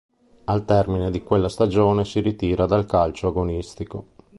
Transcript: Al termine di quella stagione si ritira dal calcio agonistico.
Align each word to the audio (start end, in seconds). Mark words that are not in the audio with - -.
Al 0.45 0.65
termine 0.65 1.11
di 1.11 1.21
quella 1.21 1.47
stagione 1.47 2.05
si 2.05 2.21
ritira 2.21 2.65
dal 2.65 2.87
calcio 2.87 3.27
agonistico. 3.27 4.05